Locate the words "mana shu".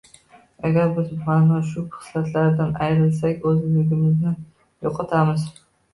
1.27-1.83